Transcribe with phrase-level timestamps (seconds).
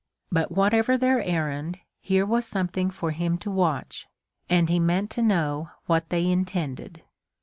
[0.31, 4.07] But whatever their errand, here was something for him to watch,
[4.49, 7.03] and he meant to know what they intended.